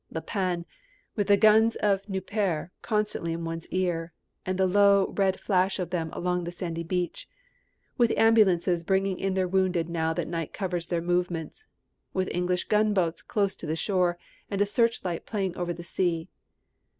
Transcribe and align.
La 0.09 0.19
Panne, 0.19 0.65
with 1.15 1.27
the 1.27 1.37
guns 1.37 1.75
of 1.75 2.01
Nieuport 2.09 2.71
constantly 2.81 3.33
in 3.33 3.45
one's 3.45 3.67
ears, 3.67 4.09
and 4.47 4.57
the 4.57 4.65
low, 4.65 5.13
red 5.15 5.39
flash 5.39 5.77
of 5.77 5.91
them 5.91 6.09
along 6.11 6.43
the 6.43 6.51
sandy 6.51 6.81
beach; 6.81 7.29
with 7.99 8.11
ambulances 8.17 8.83
bringing 8.83 9.19
in 9.19 9.35
their 9.35 9.47
wounded 9.47 9.87
now 9.89 10.11
that 10.11 10.27
night 10.27 10.53
covers 10.53 10.87
their 10.87 11.01
movements; 11.03 11.67
with 12.15 12.31
English 12.33 12.63
gunboats 12.63 13.21
close 13.21 13.53
to 13.53 13.67
the 13.67 13.75
shore 13.75 14.17
and 14.49 14.59
a 14.59 14.65
searchlight 14.65 15.27
playing 15.27 15.55
over 15.55 15.71
the 15.71 15.83
sea. 15.83 16.27